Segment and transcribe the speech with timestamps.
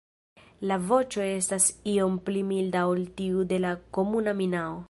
[0.69, 4.79] La voĉo estas iom pli milda ol tiu de la Komuna minao.